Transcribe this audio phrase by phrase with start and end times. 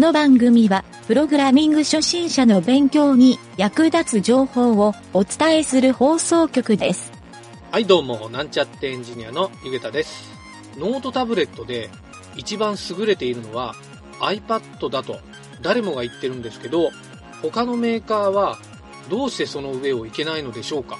[0.00, 7.12] この番組は、プログラミング初心者の勉強に役立つ情報をお伝えする放送局です。
[7.70, 10.30] はい、どうも、なんちゃってエンジニアのゆげたです。
[10.78, 11.90] ノートタブレットで
[12.34, 13.74] 一番優れているのは
[14.20, 15.18] iPad だと
[15.60, 16.92] 誰もが言ってるんですけど、
[17.42, 18.56] 他のメーカーは
[19.10, 20.96] どうしてその上をいけないのでしょうか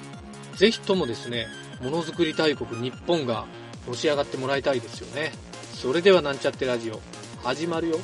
[0.57, 1.47] ぜひともですね、
[1.81, 3.47] ものづくり大国日本が
[3.89, 5.33] のし上がってもらいたいですよね。
[5.73, 7.01] それではなんちゃってラジオ、
[7.43, 7.97] 始まるよ。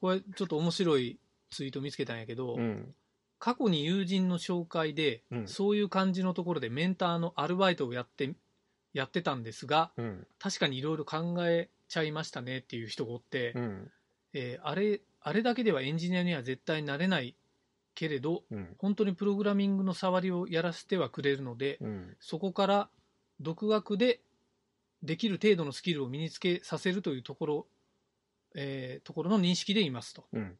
[0.00, 1.18] これちょっと面白い
[1.50, 2.94] ツイート見つけたんやけど、うん。
[3.38, 8.34] 過去に友人の紹介で、うんそういう感じのところでメンターのアルバイトをやって
[8.92, 10.26] やってたんですがうん。
[10.38, 13.90] 確かにいろいろ考えちゃいましたねっていう人がおって、うん。
[14.34, 17.36] えーあれあれだけではエンジニアには絶対なれない
[17.94, 18.74] けれどうん。
[18.78, 22.16] 本当にプログラミングの触りをやらせてはくれるので、うん。
[22.20, 22.88] そこから
[23.40, 24.20] 独学で
[25.02, 27.66] できる程度のスキルを身につけさせるというところ、
[28.54, 30.24] えーところの認識でいますと。
[30.32, 30.58] うん。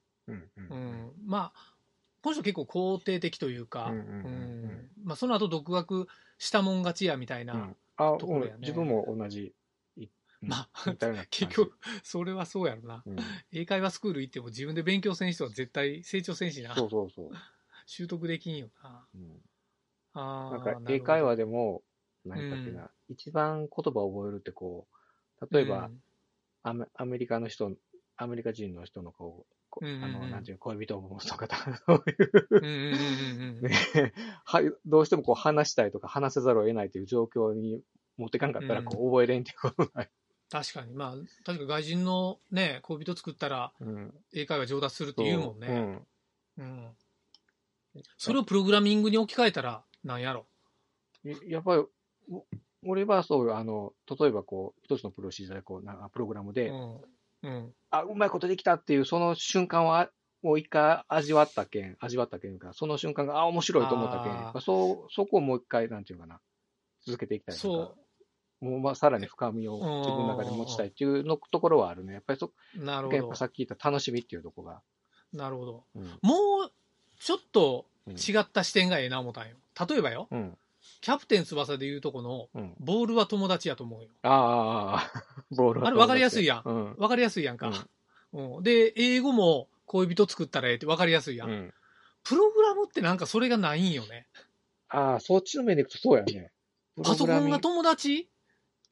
[1.27, 1.75] まあ
[2.23, 3.93] この人結構肯定的というか、
[5.03, 6.07] まあ、その後独学
[6.39, 9.53] したもん勝ちやみたいな、ところやねうん自分も同じ。
[10.43, 10.95] いまあ
[11.31, 13.03] 結局、それはそうやろな。
[13.07, 13.17] うん。
[13.53, 16.75] 英会話スクール行っても自分で勉強せん人は絶対成長せんしな。
[16.75, 17.31] そうそうそう。
[17.87, 19.07] 習得できんよな。
[19.15, 19.41] うん。
[20.15, 21.83] あーなんか英会話でも、
[22.25, 24.87] 何かっていうな、一番言葉を覚えるってこ
[25.41, 25.91] う、例えば、
[26.63, 27.73] アメアメリカの人、
[28.17, 31.49] アメリカ人の人のこう、あの、なんていうの恋人を持つとか、
[31.87, 33.71] そういう、ね、
[34.45, 37.83] はい、どうしてもこう話したいとか話せざるを得ないという状況に
[38.17, 40.11] 持っていかんかったら、こう覚えれんっていうことない。
[40.53, 40.93] 確かに。
[40.93, 41.15] まあ
[41.47, 44.13] 確か外人のね恋人作ったらうん。
[44.35, 45.61] 英会話上達するって言うもんう。
[45.61, 46.07] ね、ん。
[46.59, 46.89] うん。
[48.19, 50.45] それをプログラミングに置き換えたらなんやろ。
[51.25, 51.83] いやっぱり、
[52.31, 52.45] お
[52.85, 53.57] 俺はそうよ。
[53.57, 57.01] あの、例えばこう、一つのプロシージャーでこう、なんかプログラムで、うん。
[57.43, 57.75] うん。
[57.91, 60.11] あ、うまいことできたっていう、その瞬間は、
[60.43, 66.41] もう一回味わったけん、味わったけんか、その瞬間が、あ、面白いと思ったけん、そう、そこをもう一回、なんていうかな、
[67.07, 68.02] 続けていきたいとそか、
[68.63, 72.15] もうまあさらに深みを自分の中で持ちたいっていうのところはあるね。
[72.15, 74.81] やっぱりそ、うなるほどさっき言った楽しみっていうところが。
[75.33, 76.03] なるほどうん。
[76.23, 76.35] も
[76.67, 76.73] う
[77.19, 79.57] ちょっとうん違った視点がええな思ったんよ
[79.89, 80.57] 例えばようん。
[81.01, 82.75] キャプテン翼でいうとこのうん。
[82.79, 86.95] ボールは友達やと思うよああ ボールはあれ分かりやすいやんうん。
[86.95, 87.69] 分かりやすいやんか、
[88.33, 91.75] うんで英語も恋人作ったらええって分かりやすいやん、うん。
[92.23, 94.27] プログラムってなんかそれがないんよね
[94.89, 96.51] ああ、そっちの面でいくとそうやね。
[96.97, 98.29] プパソコンが友達？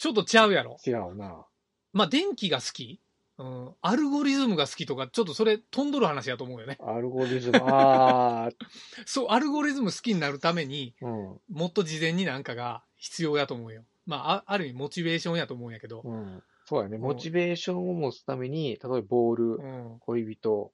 [0.01, 0.79] ちょっとちゃうやろ。
[0.85, 1.45] 違うな。
[1.93, 3.03] まあ電気が好き、
[3.37, 6.79] うん、アルゴリズムが好きとかちょっとそれ飛んどる話やと思うよね。
[6.81, 8.51] アルゴリズム、ああ、
[9.05, 11.41] そうアルゴリズム好きになるためにうん。
[11.51, 13.85] もっと事前になんかが必要やと思うよ。
[14.07, 16.43] まああある意味モチベーションやと思うんやけど、うん。
[16.65, 16.97] そうやね。
[16.97, 17.01] ん。
[17.03, 20.73] モチベーションを持つために、例えばボール、うん、恋人、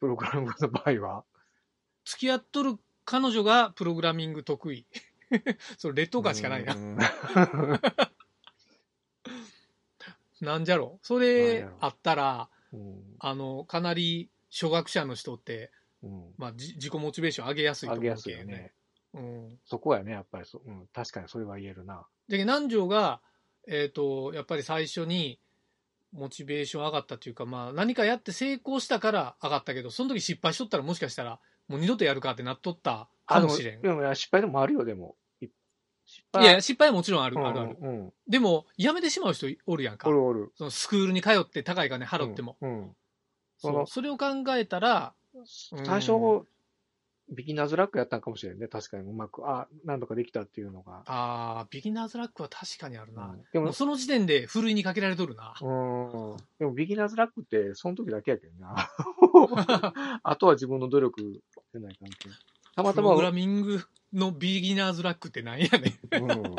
[0.00, 1.24] プログラムの場合は、
[2.04, 4.86] 付き合っとる彼女がプログラミング得意
[5.78, 6.98] それ劣等感しかないな、うん
[10.40, 10.98] なんじゃろ？
[11.02, 13.02] そなんれあったらうん。
[13.20, 15.70] あのかなり初学者の人って、
[16.02, 16.24] うん。
[16.36, 18.72] まあ、じ自己モチベーション上げやすいと思う上げやすいね。
[19.14, 22.04] うん、そこやね、やっぱりそ、うん、確かにそれは言えるな。
[22.28, 23.20] で南條が、
[23.68, 25.38] えー、とやっぱり最初に
[26.12, 33.82] モチベーション上がったというか、まあ、何かやって成功したから上がったけどその時失敗しとったらもしかしたらもう二度とやるかってなっとったかもしれん。
[33.82, 35.14] でも失敗でもあるよ、でも。
[36.06, 38.12] い失い敗や失敗はもちろんある、うんあるあるうん。
[38.28, 40.52] でもやめてしまう人おるやんかおるおる。
[40.56, 42.70] そのスクールに通って高い金払っても、うん。
[42.70, 42.96] うん
[43.56, 44.26] そうそれを考
[44.56, 46.12] えたらうん最初、
[47.30, 48.68] ビギナーズラックやったんかもしれんね。
[48.68, 51.02] 確かにうまく、あ、なんとかできたっていうのが。
[51.06, 56.36] ああビギナーズラックは確かにあるな、うんでももう、その時点でふるいにかけられとるな、うん。
[56.58, 58.90] でも、ビギナーズラックって、その時だけやけどな。
[60.22, 62.28] あとは自分の努力じゃない関係。
[62.76, 63.80] たまたま、プログラミング
[64.14, 66.22] のビギナーズラックってなんやねん。
[66.24, 66.56] うん、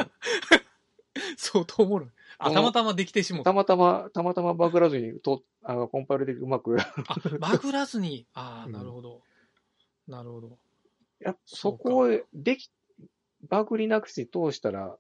[1.38, 2.10] 相当おもろい。
[2.38, 3.52] あたまたまできてしもうた。
[3.52, 6.94] たまたま、たまたまバグらずにと、あの、コンパイルでうまく、あ
[7.40, 8.28] バグらずに？
[8.34, 8.72] ああうん。
[8.74, 9.22] なるほど、
[10.08, 10.60] なるほど。
[11.20, 12.70] やっそこをでき、
[13.48, 14.98] バグりなくし通したら、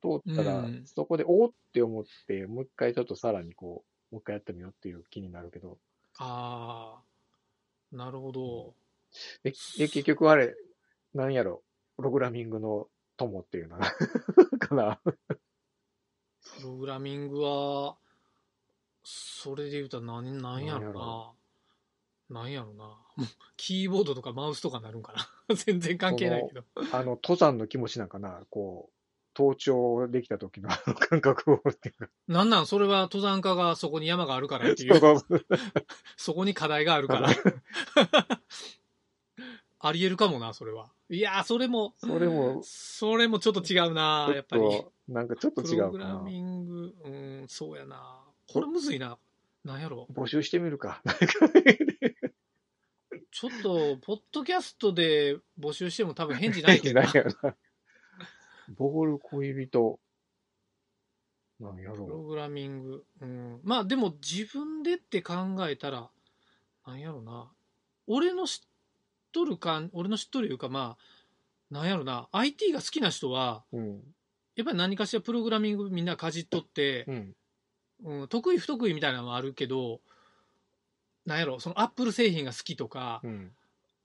[0.00, 0.86] 通ったら、うん。
[0.86, 5.78] そこで、おーって思って、もう一回ちょっとさらにこう、もう一回やってみようっていう気になるけど。
[6.18, 8.74] ああなるほど。
[9.42, 10.54] で、で結局あれ、
[11.14, 11.62] なんやろ、
[12.02, 13.78] プログラミングの友っていうの
[14.58, 14.98] かな。
[15.04, 17.96] プログラミングは
[19.04, 21.36] それで言うたら何何やろ
[22.28, 22.98] なんやろな。
[23.56, 25.12] キーボードとかマウスとかなるんか
[25.48, 25.54] な。
[25.54, 26.64] 全然関係ないけど。
[26.92, 28.92] あの、登山の気持ちなんかな、こう、
[29.38, 32.10] 登頂できた時のあの感覚をっていうか。
[32.26, 32.66] なんなん？
[32.66, 35.00] それは登山家がそこに山があるからっていう
[36.16, 37.28] そこに課題があるから。
[39.84, 40.92] ありえるかもな、それは。
[41.10, 44.62] いやー、それも、それも、それもちょっと違うなやっぱり。
[44.62, 46.14] と、なんかちょっと違プログうかな。
[46.14, 49.18] ラミング、うん、そうやなこれむずいな。
[49.64, 50.06] なんやろ。
[50.14, 51.02] 募集してみるか。
[53.32, 57.06] ちょっと、ポッドキャストで募集しても多分返事ないけどな。
[57.10, 57.56] ないやな。
[58.76, 59.98] ボール恋人。
[61.58, 63.04] なんやプロろグラミング。
[63.20, 63.60] うん。
[63.64, 65.34] まあでも自分でって考
[65.68, 66.08] えたら、
[66.86, 67.50] なんやろな。
[68.06, 68.71] 俺の知っ
[69.32, 72.28] とるかん、俺の知っとるいうかまあ、なんやろな。
[72.32, 73.78] IT が好きな人は、う。
[73.78, 74.02] うん。
[74.54, 77.36] やっぱり何かしらプログラミングみんなかじっとってう、ん。
[78.04, 80.00] うん、得意不得意みたいなのもあるけど、
[81.24, 83.52] なんやろ、そのアップル製品が好きとか、うん。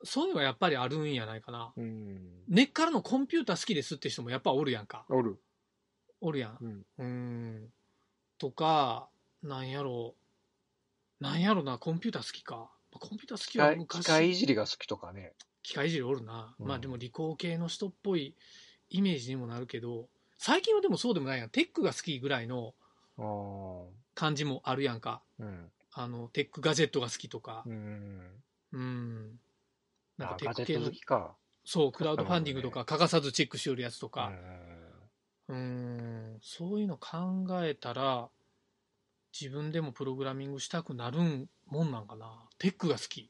[0.04, 1.74] そういうのはやっぱりあるんやないかな。
[1.76, 2.44] うん。
[2.48, 5.06] 根っからのコンピューター好きですって人もやっぱおるやんか。
[5.10, 5.42] おる。
[6.22, 6.58] おるやん。
[6.62, 6.86] うん。
[6.98, 7.06] うー
[7.66, 7.70] ん。
[8.38, 9.10] とか、
[9.42, 10.16] なんやろ
[11.20, 11.24] う。
[11.24, 12.70] なんやろな、コンピューター好きか。
[12.92, 14.04] コンピューター好機きは械昔。
[14.04, 15.34] 機械いじりが好きとかね。
[15.64, 16.56] 機械いじりおるな。
[16.60, 18.36] うんまあでも理工系の人っぽい
[18.90, 21.50] イメージにもなるけど、最近はでもそうでもないやん。
[21.50, 22.74] テックが好きぐらいの。
[24.16, 25.22] 感じもあるやんか。
[25.40, 25.72] うん。
[25.94, 27.70] あの、テックガジェットが好きとかう。
[27.72, 28.44] ん。
[28.72, 29.40] うん。
[30.18, 31.36] なんかあテック系のガジェット好、きか。
[31.66, 34.30] そう、クラウドファンディングとか欠かさずチェックしよるやつとか。
[34.30, 35.10] ん。
[35.50, 38.30] うーん、そういうの考えたら、
[39.40, 42.48] 自分でもプログラミングしたくなるんもんなんかな。
[42.58, 43.30] テックが好き。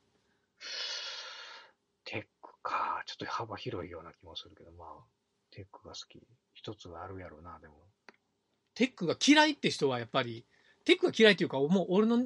[2.06, 3.04] テックか。
[3.06, 4.88] ちょっと幅広いような気もするけど、まあ、
[5.52, 6.22] テックが好き。
[6.54, 7.76] 一つはあるやろうな、でも。
[8.74, 10.46] テックが嫌いって人はやっぱり、
[10.86, 12.18] テックが嫌いっていうか、もう俺の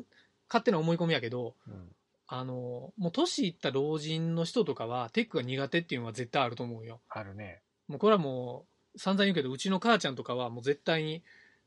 [0.49, 1.95] 勝手な思い込みやけど、うん。
[2.27, 7.01] あの、もう年いった老人の人とかは、テックが苦手っていうのは絶対あると思うよ。
[7.09, 7.61] あるね。
[7.87, 8.65] もうこれはも
[8.95, 11.23] う、散々言うけど、うちの母ちゃんとかはもう絶対に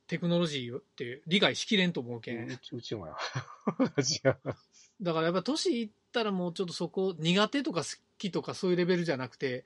[0.06, 2.58] テクノロジーって理解しきれんと思うけん。
[2.72, 3.16] うちもや。
[5.00, 9.64] だからやっぱ年いったらもうちょっとそこ、苦手とか好きとかそういうレベルじゃなくて、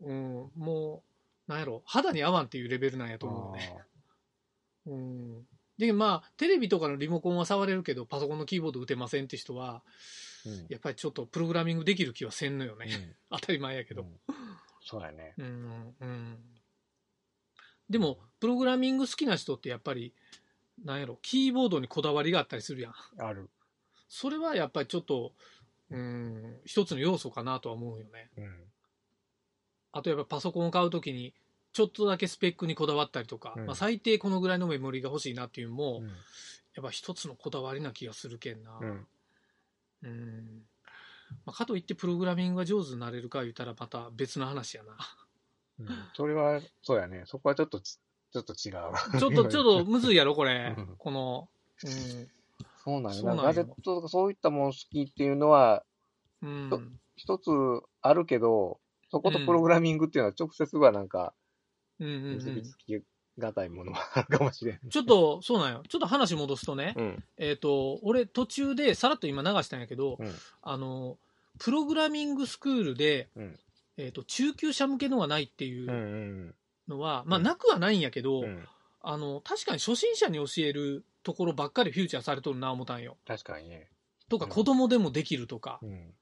[0.00, 0.46] うん。
[0.46, 1.02] うん、も
[1.48, 3.76] う、なんやろ、肌に合わんっていうレベルなんやと思うね。
[4.86, 5.46] うん。
[5.78, 9.82] で、まあ、テレビとかのリモコンは触れるけど、パソコンのキーボード打てませんって人は、
[10.44, 10.52] うん。
[10.52, 10.66] うん。
[10.68, 12.86] やっぱりちょっとプログラミングできる気はせんのよね。
[12.86, 14.02] うん 当たり前やけど。
[14.02, 14.20] うん
[14.88, 15.34] そうやね。
[15.36, 16.38] うん、うん。
[17.88, 20.12] でも、プログラミング好きな人ってやっぱり、
[20.84, 22.94] なんやろ、キーボードにこだわりがあったりするやん。
[23.18, 23.48] ある。
[24.08, 25.32] それはやっぱりちょっと、
[25.90, 28.30] うん、一つの要素かなとは思うよね。
[28.36, 28.64] うん。
[29.92, 31.34] あとやっぱパソコンを買うときに、
[31.72, 36.10] ちょっとだけスペックにこだわったりとか、うんまあ、最低このぐらいのメモリが欲しいなっていうのも、うん
[36.76, 38.78] やっぱ一つのこだわりな気がするけんな。
[38.80, 39.06] うん。
[40.02, 40.62] うん
[41.44, 44.96] まあ、かといってプログラミングが上手になれるか言ったらまた別の話やな。
[45.80, 47.24] うん それは、そうやね。
[47.26, 47.98] そこはちょっとち、
[48.32, 49.18] ちょっと違う。
[49.18, 50.96] ちょっと、 ちょっとむずいやろ、これうん。
[50.96, 51.48] この、
[51.84, 52.30] うん。
[52.84, 53.14] そうなんよな。
[53.14, 55.84] そうなんよガジェットとかそういったもの好きっていうのは、
[56.42, 56.98] うん。
[57.16, 57.50] 一つ
[58.02, 58.80] あるけど、
[59.10, 61.34] そことプログラミングっていうのは直接はなんか、
[61.98, 62.64] 結びうん。
[62.64, 63.02] つき
[63.38, 64.80] がたいものはあ るかもしれん。
[64.90, 65.82] ちょっと、そうなんよ。
[65.88, 67.24] ちょっと話戻すとね、うん。
[67.38, 70.34] えっ、と、俺途中でさらっと今流したんやけど、うん。
[70.62, 71.18] あの、
[71.58, 73.58] プログラミングスクールで、うん
[73.96, 76.54] えっ、と、中級者向けのがないっていう
[76.88, 78.64] のは、まあ、うんなくはないんやけど、うん。
[79.00, 83.16] あの、確かに初心者に教えるところばっかりフューチャーされとるな、思ったんよ。
[83.26, 83.88] 確かにね。
[84.28, 86.14] とか、うん子供でもできるとか、うん。